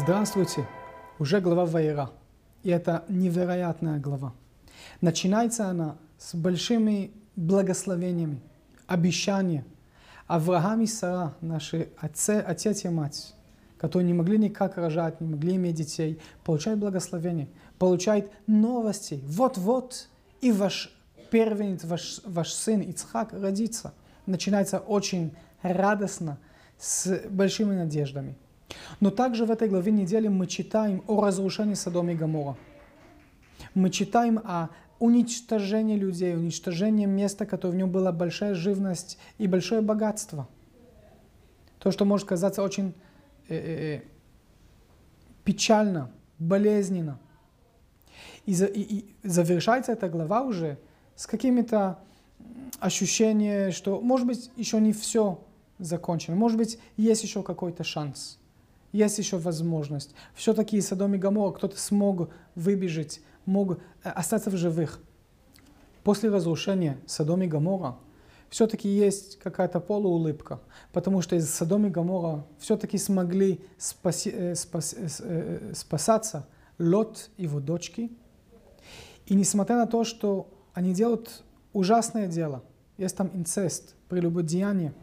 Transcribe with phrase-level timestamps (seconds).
[0.00, 0.64] Здравствуйте!
[1.18, 2.12] Уже глава Ваера.
[2.62, 4.32] И это невероятная глава.
[5.00, 8.40] Начинается она с большими благословениями,
[8.86, 9.64] обещания.
[10.28, 13.34] Авраам и Сара, наши отцы, отец и мать,
[13.76, 17.48] которые не могли никак рожать, не могли иметь детей, получают благословение,
[17.80, 19.20] получают новости.
[19.24, 20.06] Вот-вот
[20.40, 20.96] и ваш
[21.32, 23.92] первенец, ваш, ваш сын Ицхак родится.
[24.26, 26.38] Начинается очень радостно,
[26.78, 28.36] с большими надеждами.
[29.00, 32.56] Но также в этой главе недели мы читаем о разрушении Содома и Гамора.
[33.74, 34.68] Мы читаем о
[34.98, 40.48] уничтожении людей, уничтожении места, которое в нем была большая живность и большое богатство.
[41.78, 42.94] То, что может казаться очень
[43.48, 44.02] э, э, э
[45.44, 47.18] печально, болезненно.
[48.44, 50.78] И, за, и, и завершается эта глава уже
[51.16, 51.98] с какими-то
[52.80, 55.42] ощущениями, что, может быть, еще не все
[55.78, 56.36] закончено.
[56.36, 58.38] Может быть, есть еще какой-то шанс
[58.92, 60.14] есть еще возможность.
[60.34, 65.00] Все-таки из Содом и Гамора кто-то смог выбежать, мог э, остаться в живых.
[66.04, 67.96] После разрушения Содом и Гамора
[68.48, 70.60] все-таки есть какая-то полуулыбка,
[70.92, 76.46] потому что из Содом и Гамора все-таки смогли спаси, э, спас, э, спасаться
[76.78, 78.10] Лот и его дочки.
[79.26, 81.42] И несмотря на то, что они делают
[81.74, 82.62] ужасное дело,
[82.96, 84.94] есть там инцест, прелюбодеяние,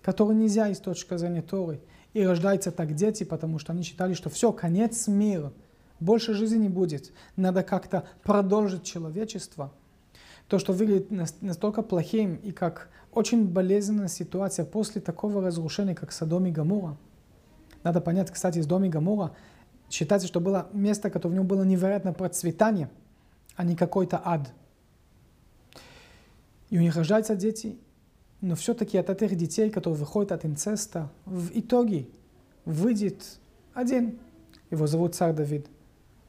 [0.00, 1.82] которое нельзя из точки зрения Торы–
[2.12, 5.52] и рождаются так дети, потому что они считали, что все, конец мира,
[6.00, 7.12] больше жизни не будет.
[7.36, 9.72] Надо как-то продолжить человечество.
[10.48, 16.46] То, что выглядит настолько плохим и как очень болезненная ситуация после такого разрушения, как Содом
[16.46, 16.96] и Гамора.
[17.82, 19.32] Надо понять, кстати, из Дома и Гамора
[19.88, 22.90] считается, что было место, которое в нем было невероятное процветание,
[23.56, 24.52] а не какой-то ад.
[26.68, 27.78] И у них рождаются дети,
[28.40, 32.06] но все-таки от этих детей, которые выходят от инцеста, в итоге
[32.64, 33.38] выйдет
[33.74, 34.18] один.
[34.70, 35.66] Его зовут царь Давид.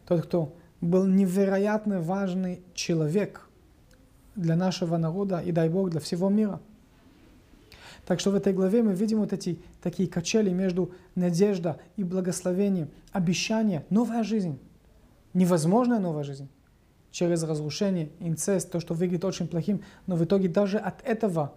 [0.07, 3.47] Тот, кто был невероятно важный человек
[4.35, 6.59] для нашего народа и, дай Бог, для всего мира.
[8.05, 12.89] Так что в этой главе мы видим вот эти такие качели между надежда и благословением,
[13.11, 14.59] обещание, новая жизнь,
[15.33, 16.49] невозможная новая жизнь
[17.11, 21.53] через разрушение, инцест, то, что выглядит очень плохим, но в итоге даже от этого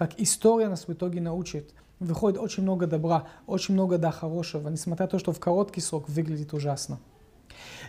[0.00, 1.74] как история нас в итоге научит.
[1.98, 6.08] Выходит очень много добра, очень много да хорошего, несмотря на то, что в короткий срок
[6.08, 6.98] выглядит ужасно.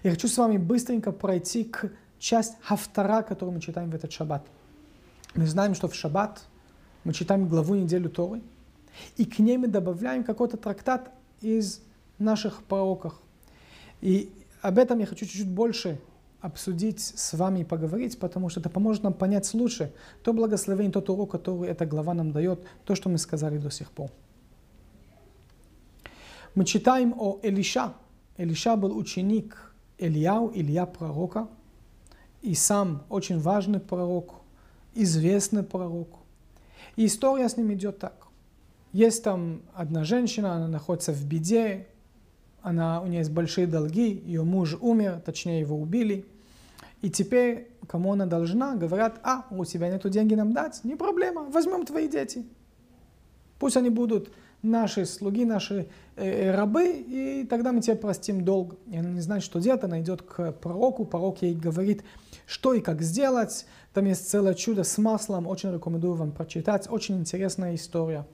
[0.04, 1.90] Я хочу с вами быстренько пройти к
[2.20, 4.46] часть Хафтара, которую мы читаем в этот шаббат.
[5.36, 6.44] Мы знаем, что в шаббат
[7.06, 8.42] мы читаем главу неделю Торы,
[9.16, 11.80] и к ней мы добавляем какой-то трактат из
[12.20, 13.14] наших пророков.
[14.02, 15.98] И об этом я хочу чуть-чуть больше
[16.42, 19.94] обсудить с вами и поговорить, потому что это поможет нам понять лучше
[20.24, 23.92] то благословение, тот урок, который эта глава нам дает, то, что мы сказали до сих
[23.92, 24.10] пор.
[26.56, 27.94] Мы читаем о Элиша.
[28.38, 31.48] Элиша был ученик Ильяу, Илья пророка,
[32.42, 34.42] и сам очень важный пророк,
[34.96, 36.10] известный пророк.
[36.96, 38.28] И история с ним идет так.
[38.92, 41.88] Есть там одна женщина, она находится в беде,
[42.62, 46.26] она, у нее есть большие долги, ее муж умер, точнее его убили.
[47.02, 51.44] И теперь, кому она должна, говорят, а, у тебя нету деньги нам дать, не проблема,
[51.44, 52.46] возьмем твои дети.
[53.58, 58.76] Пусть они будут наши слуги, наши э, э, рабы, и тогда мы тебе простим долг.
[58.88, 62.04] И она не знает, что делать, она идет к пророку, пророк ей говорит,
[62.46, 63.66] что и как сделать.
[63.94, 68.28] Там есть целое чудо с маслом, очень рекомендую вам прочитать, очень интересная история.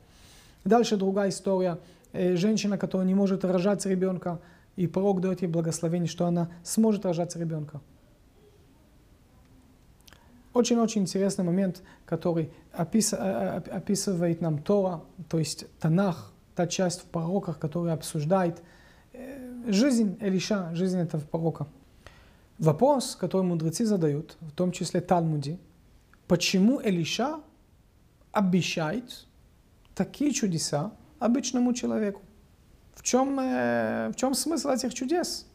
[0.66, 1.80] Дальше другая история–
[2.36, 4.40] женщина, которая не может рожать ребенка,
[4.76, 7.82] и пророк дает ей благословение, что она сможет рожать ребенка.
[10.54, 17.06] Очень-очень интересный момент, который э, э, описывает нам Тора, то есть Танах, та часть в
[17.06, 18.64] пророках, которая обсуждает
[19.68, 21.68] жизнь Элиша, жизнь этого пророка.
[22.58, 25.60] Вопрос, который мудрецы задают, в том числе Талмуди,
[26.28, 27.40] почему Элиша
[28.32, 29.26] обещает
[29.94, 32.22] такие чудеса, обычному человеку.
[32.96, 35.46] В чем, э, в чем смысл этих чудес?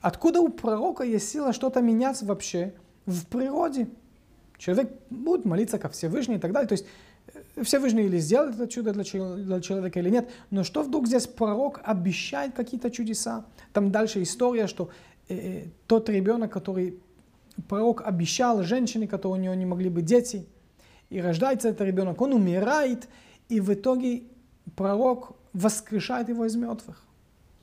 [0.00, 2.74] Откуда у пророка есть сила что-то менять вообще
[3.06, 3.88] в природе?
[4.58, 6.68] Человек будет молиться ко Всевышнему и так далее.
[6.68, 6.86] То есть
[7.56, 10.28] э, Всевышний или сделает это чудо для, человека или нет.
[10.50, 13.44] Но что вдруг здесь пророк обещает какие-то чудеса?
[13.72, 14.90] Там дальше история, что
[15.28, 17.00] э, э тот ребенок, который
[17.68, 20.46] пророк обещал женщине, которые у него не могли быть дети,
[21.10, 23.08] и рождается этот ребенок, он умирает,
[23.48, 24.24] и в итоге
[24.76, 27.02] пророк воскрешает его из мертвых.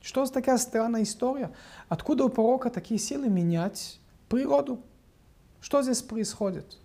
[0.00, 1.50] Что за такая странная история?
[1.88, 3.98] Откуда у пророка такие силы менять
[4.28, 4.80] природу?
[5.60, 6.78] Что здесь происходит?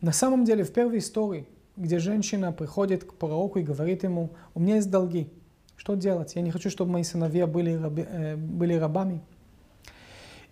[0.00, 1.46] На самом деле, в первой истории,
[1.76, 5.28] где женщина приходит к пророку и говорит ему, у меня есть долги,
[5.76, 6.34] Что делать?
[6.34, 9.22] Я не хочу, чтобы мои сыновья были, раби, э, были рабами.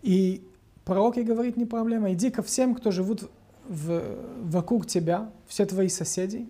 [0.02, 0.42] И
[0.84, 3.30] пророк ей говорит, не проблема, иди ко всем, кто живут
[3.68, 4.02] в,
[4.42, 6.48] вокруг тебя, все твои соседи,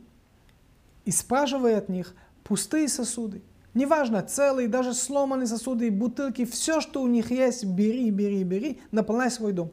[1.04, 2.14] и спрашивай от них
[2.44, 3.42] пустые сосуды.
[3.74, 9.30] Неважно, целые, даже сломанные сосуды, бутылки, все, что у них есть, бери, бери, бери, наполняй
[9.30, 9.70] свой дом.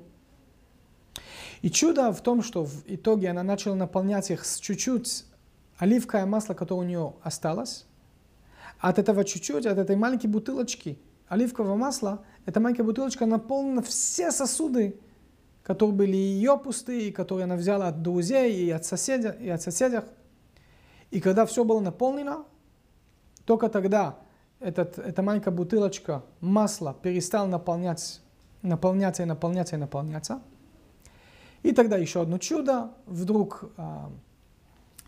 [1.62, 5.25] И чудо в том, что в итоге она начала наполнять их с чуть-чуть
[5.77, 7.86] оливковое масло, которое у нее осталось.
[8.80, 15.00] От этого чуть-чуть, от этой маленькой бутылочки оливкового масла, эта маленькая бутылочка наполнена все сосуды,
[15.63, 20.01] которые были ее пустые, которые она взяла от друзей и от соседей, и от соседей.
[21.12, 22.46] И когда все было наполнено,
[23.46, 24.18] только тогда
[24.60, 28.22] этот, эта маленькая бутылочка масла перестала наполнять,
[28.62, 30.42] наполняться и наполняться и наполняться.
[31.63, 32.92] И тогда еще одно чудо.
[33.06, 34.12] Вдруг а,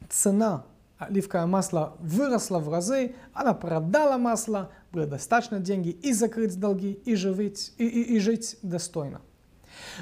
[0.09, 0.65] цена
[0.97, 7.15] оливковое масло выросла в разы, она продала масло, было достаточно денег и закрыть долги, и
[7.15, 9.21] жить, и, и, и жить достойно.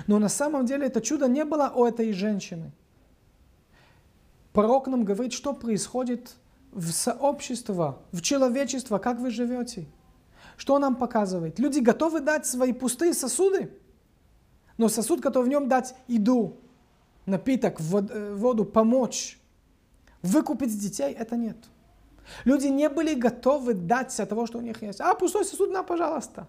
[0.07, 2.71] Но на самом деле это чудо не было у этой женщины.
[4.55, 6.33] Пророк нам говорит, что происходит
[6.71, 9.85] в сообщество, в человечество, как вы живете.
[10.55, 11.59] Что он нам показывает?
[11.59, 13.69] Люди готовы дать свои пустые сосуды,
[14.77, 16.55] но сосуд, который в нем дать еду,
[17.25, 19.37] напиток, э, воду, помочь,
[20.21, 21.57] выкупить детей, это нет.
[22.45, 25.01] Люди не были готовы дать от того, что у них есть.
[25.01, 26.47] А, пустой сосуд, на, пожалуйста.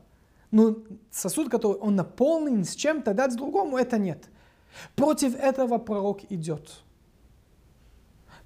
[0.52, 0.76] Но
[1.10, 4.28] сосуд, который он наполнен с чем-то, дать другому, это нет.
[4.94, 6.85] Против этого пророк идет.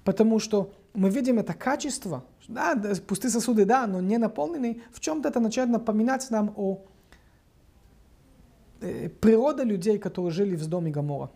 [0.03, 2.75] Потому что мы видим это качество, да,
[3.07, 6.83] пустые сосуды, да, но не наполненные, в чем-то это начинает напоминать нам о
[8.81, 11.29] э, природе людей, которые жили в доме Гамора.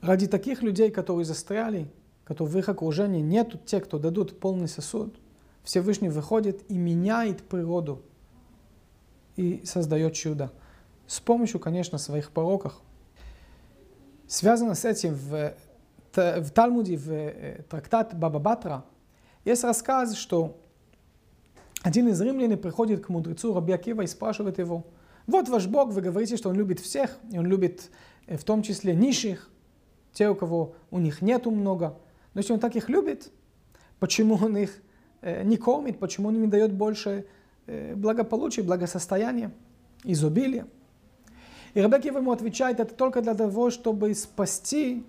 [0.00, 1.88] Ради таких людей, которые застряли,
[2.24, 5.16] которые в их окружении нету те, кто дадут полный сосуд,
[5.62, 8.02] Всевышний выходит и меняет природу
[9.36, 10.50] и создает чудо.
[11.06, 12.80] С помощью, конечно, своих пороков.
[14.32, 15.52] Связано с этим в
[16.14, 18.82] в Талмуде, в э, трактат Баба Батра,
[19.44, 20.58] есть рассказ, что
[21.82, 24.86] один из римлян приходит к мудрецу Раби Акива и спрашивает его,
[25.26, 27.90] вот ваш Бог, вы говорите, что Он любит всех, и Он любит
[28.26, 29.50] э, в том числе нищих,
[30.14, 31.98] те, у кого у них нету много.
[32.32, 33.30] Но если Он так их любит,
[33.98, 34.80] почему Он их
[35.20, 37.26] э, не кормит, почему Он им не дает больше
[37.66, 39.52] благополучия, благосостояния,
[40.04, 40.66] изобилия?
[41.74, 45.04] И Рабекив ему отвечает, это только для того, чтобы спасти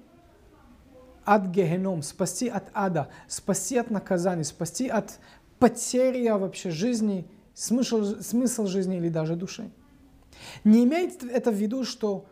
[1.25, 5.19] от геном, спасти от ада, спасти от наказания, спасти от
[5.59, 9.69] потери вообще жизни, смысл, смысл жизни или даже души.
[10.63, 12.25] Не имеет это в виду, что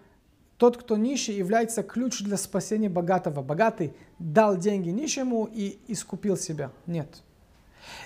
[0.58, 3.42] тот, кто нищий, является ключ для спасения богатого.
[3.42, 6.72] Богатый дал деньги нищему и искупил себя.
[6.86, 7.24] Нет.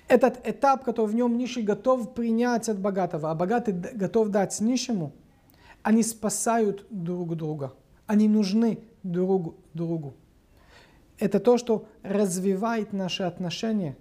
[0.07, 5.12] Этот этап, который в нем нищий готов принять от богатого, а богатый готов дать нищему,
[5.85, 7.73] они спасают друг друга.
[8.05, 10.15] Они нужны друг другу
[11.19, 13.95] это то, что развивает наши отношения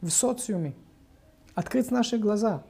[0.00, 0.74] в социуме.
[1.54, 2.64] Открыть наши глаза.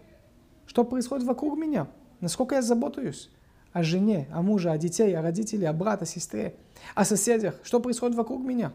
[0.67, 1.89] Что происходит вокруг меня?
[2.21, 3.31] Насколько я заботаюсь
[3.73, 6.55] о жене, о муже, о детей, о родителях, о брате, о сестре,
[6.95, 7.57] о соседях.
[7.63, 8.73] Что происходит вокруг меня?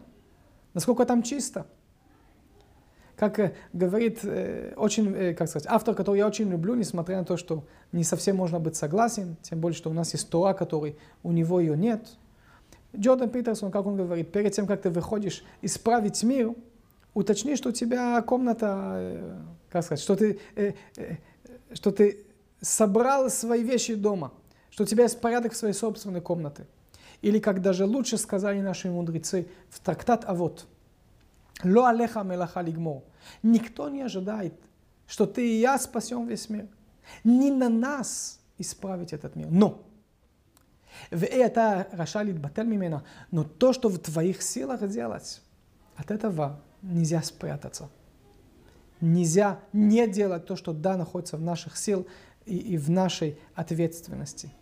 [0.74, 1.66] Насколько там чисто?
[3.20, 7.26] Как э, говорит э, очень, э, как сказать, автор, который я очень люблю, несмотря на
[7.26, 10.96] то, что не совсем можно быть согласен, тем более, что у нас есть Тора, который
[11.22, 12.00] у него ее нет–
[12.96, 16.54] Джордан Питерсон, как он говорит, перед тем, как ты выходишь исправить мир,
[17.14, 20.40] уточни, что у тебя комната, как сказать, что ты,
[21.72, 22.26] что ты
[22.60, 24.32] собрал свои вещи дома,
[24.70, 26.66] что у тебя есть порядок в своей собственной комнате.
[27.22, 30.66] Или как даже лучше сказали наши мудрецы в трактат Авод.
[31.64, 33.02] Ло алеха мелаха лигмор.
[33.42, 34.54] Никто не ожидает,
[35.06, 36.68] что ты и я спасем весь мир.
[37.24, 39.48] Не на нас исправить этот мир.
[39.50, 39.82] Но
[41.10, 43.04] это Рашалит Бательмимена.
[43.30, 45.42] Но то, что в твоих силах делать,
[45.96, 47.88] от этого нельзя спрятаться.
[49.00, 52.06] Нельзя не делать то, что да, находится в наших сил
[52.44, 54.52] и, и в нашей ответственности.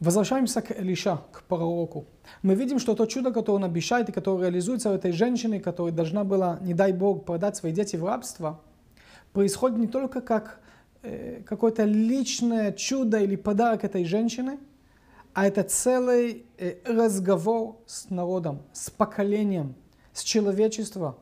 [0.00, 2.06] Возвращаемся к Элиша, к пророку.
[2.42, 5.92] Мы видим, что то чудо, которое он обещает и которое реализуется у этой женщины, которая
[5.92, 8.60] должна была, не дай Бог, продать свои дети в рабство,
[9.32, 10.60] происходит не только как
[11.02, 14.58] Э, какое-то личное чудо или подарок этой женщины,
[15.32, 19.76] а это целый э, разговор с народом, с поколением,
[20.12, 21.14] с человечеством,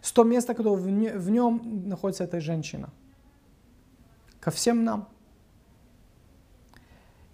[0.00, 0.76] с то место, которое
[1.18, 2.90] в нем находится эта женщина.
[4.38, 5.08] Ко всем нам.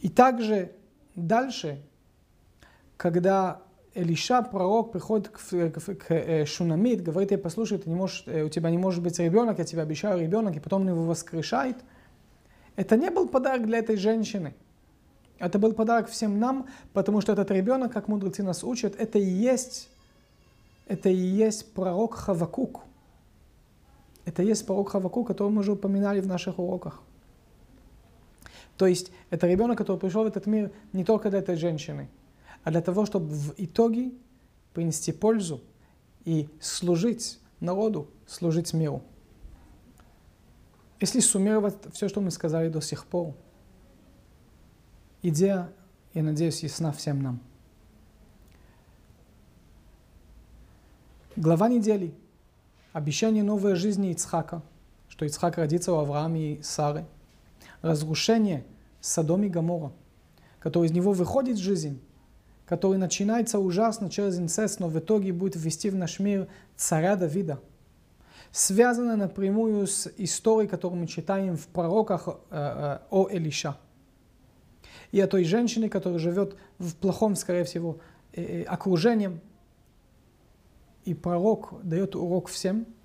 [0.01, 0.73] И также
[1.15, 1.83] дальше,
[2.97, 3.63] когда
[3.95, 8.45] Элиша, пророк, приходит к, к, к э, Шунамид, говорит ей, послушай, ты не можешь, э,
[8.45, 11.77] у тебя не может быть ребенок, я тебе обещаю ребенок, и потом он его воскрешает.
[12.77, 14.55] Это не был подарок для этой женщины.
[15.39, 19.25] Это был подарок всем нам, потому что этот ребенок, как мудрецы нас учат, это и
[19.25, 19.89] есть,
[20.87, 22.83] это и есть пророк Хавакук.
[24.25, 27.03] Это и есть пророк Хавакук, который мы уже упоминали в наших уроках.
[28.79, 32.09] То есть это ребенок, который пришел в этот мир не только для этой женщины,
[32.63, 34.13] а для того, чтобы в итоге
[34.73, 35.61] принести пользу
[36.25, 39.03] и служить народу, служить миру.
[41.01, 43.35] Если суммировать все, что мы сказали до сих пор,
[45.23, 45.73] идея,
[46.15, 47.41] я надеюсь, ясна всем нам.
[51.35, 52.15] Глава недели.
[52.93, 54.63] Обещание новой жизни Ицхака,
[55.09, 57.05] что Ицхак родится у Авраама и Сары–
[57.83, 58.65] разрушение
[59.01, 59.93] Содом и Гамора,
[60.59, 62.01] который из него выходит жизнь,
[62.67, 67.61] который начинается ужасно через инцест, но в итоге будет ввести в наш мир царя Давида,
[68.51, 73.77] связано напрямую с историей, которую мы читаем в пророках э, э, о Элиша.
[75.11, 77.99] И о той женщине, которая живет в плохом, скорее всего,
[78.33, 79.41] э, окружении.
[81.05, 82.87] И пророк дает урок всем–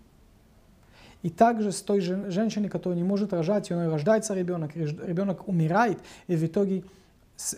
[1.24, 5.48] и также с той же женщиной, которая не может рожать, у нее рождается ребенок, ребенок
[5.48, 6.84] умирает, и в итоге,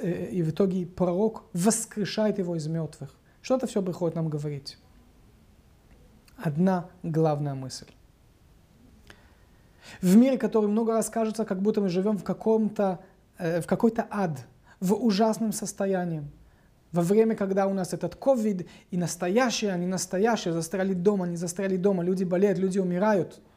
[0.01, 3.09] э, и в итоге пророк воскрешает его из мертвых.
[3.41, 4.77] Что это все приходит нам говорить?
[6.37, 7.87] Одна главная мысль.
[10.01, 12.99] В мире, который много раз кажется, как будто мы живем в, каком-то,
[13.39, 14.45] э, в какой-то ад,
[14.79, 16.23] в ужасном состоянии.
[16.91, 21.77] Во время, когда у нас этот ковид, и настоящие, они настоящие, застряли дома, не застряли
[21.77, 23.41] дома, люди болеют, люди умирают–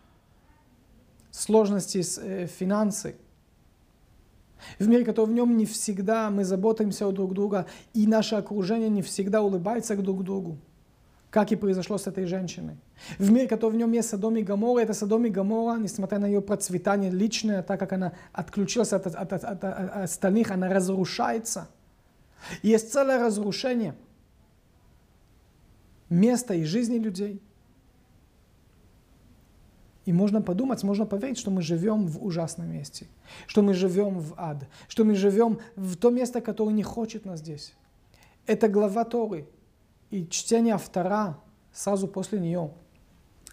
[1.39, 3.15] сложности с э, финансы.
[4.79, 8.89] В мире, который в нем не всегда мы заботимся о друг друга, и наше окружение
[8.89, 10.59] не всегда улыбается друг другу,
[11.31, 12.77] как и произошло с этой женщиной.
[13.19, 16.27] В мире, который в нем есть Содом и Гамора, это Содом и Гамора, несмотря на
[16.27, 21.69] ее процветание личное, так как она отключилась от, от, от, от, от остальных, она разрушается.
[22.63, 23.95] Есть целое разрушение
[26.11, 27.43] места и жизни людей–
[30.09, 33.09] и можно подумать, можно поверить, что мы живем в ужасном месте,
[33.47, 37.41] что мы живем в ад, что мы живем в то место, которое не хочет нас
[37.41, 37.75] здесь.
[38.47, 39.47] Это глава Торы.
[40.09, 41.39] И чтение автора
[41.75, 42.71] сразу после нее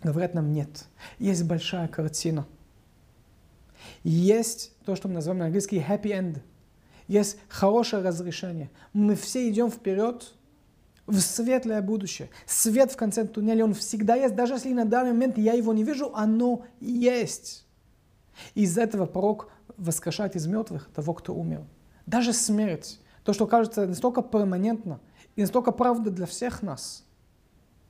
[0.01, 0.85] говорят нам нет.
[1.19, 2.47] Есть большая картина.
[4.05, 6.41] Есть то, что мы называем на английский happy end.
[7.09, 8.71] Есть хорошее разрешение.
[8.93, 10.33] Мы все идем вперед,
[11.07, 12.29] в светлое будущее.
[12.45, 15.83] Свет в конце туннеля, он всегда есть, даже если на данный момент я его не
[15.83, 17.65] вижу, оно есть.
[18.53, 21.63] Из этого пророк воскрешает из мертвых того, кто умер.
[22.05, 24.99] Даже смерть, то, что кажется настолько перманентно
[25.35, 27.03] и настолько правда для всех нас.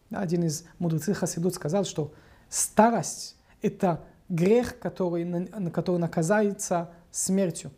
[0.10, 2.14] Один из мудрецов Хасидут сказал, что
[2.50, 7.72] старость– это грех, который, который наказается смертью.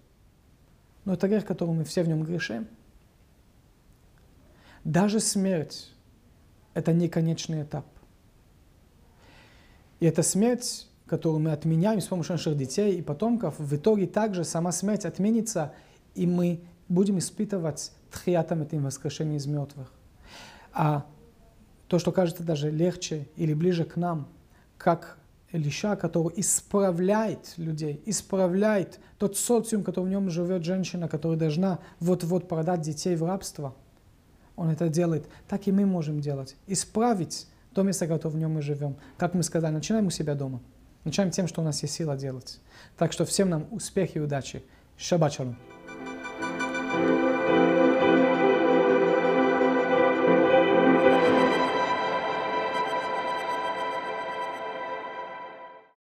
[1.06, 2.67] Но это грех, который мы все в нем грешим.
[4.88, 5.91] Даже смерть–
[6.74, 7.86] это не конечный этап.
[10.00, 14.46] И эта смерть, которую мы отменяем с помощью наших детей и потомков, в итоге также
[14.46, 15.74] сама смерть отменится,
[16.15, 19.91] и мы будем испытывать тхиатом этим воскрешение из мертвых.
[20.72, 21.06] А
[21.89, 24.29] то, что кажется даже легче или ближе к нам,
[24.77, 25.17] как
[25.51, 32.48] Элиша, который исправляет людей, исправляет тот социум, который в нем живет женщина, которая должна вот-вот
[32.48, 33.75] продать детей в рабство–
[34.58, 36.58] он это делает, так и мы можем делать.
[36.68, 38.98] Исправить то место, которое в нем мы живем.
[39.18, 40.60] Как мы сказали, начинаем у себя дома.
[41.06, 42.60] Начинаем тем, что у нас есть сила делать.
[42.98, 44.64] Так что всем нам успехи и удачи.
[44.98, 45.56] Шаббат шалом.